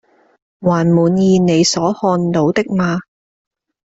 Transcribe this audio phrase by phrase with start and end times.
[0.61, 2.97] 還滿意你所看到的嗎？